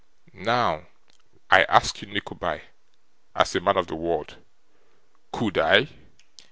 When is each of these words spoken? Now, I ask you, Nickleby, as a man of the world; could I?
Now, 0.33 0.87
I 1.51 1.61
ask 1.65 2.01
you, 2.01 2.07
Nickleby, 2.11 2.61
as 3.35 3.55
a 3.55 3.61
man 3.61 3.77
of 3.77 3.85
the 3.85 3.93
world; 3.93 4.35
could 5.31 5.59
I? 5.59 5.89